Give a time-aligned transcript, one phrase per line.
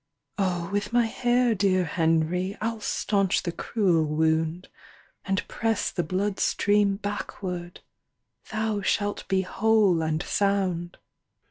[0.39, 4.67] "Oh, with my hair, dear Henry, I'll staunch the cruel wound,
[5.25, 7.81] And press the blood stream backward;
[8.51, 10.97] Thou shalt be whole and sound."